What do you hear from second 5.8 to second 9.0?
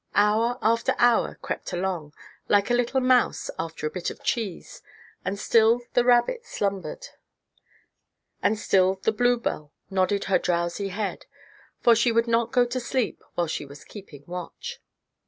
the rabbit slumbered, and still